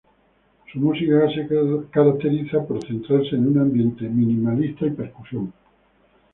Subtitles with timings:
[0.73, 1.47] Su música se
[1.91, 5.53] caracteriza por centrarse en un ambiente minimalista y percusión.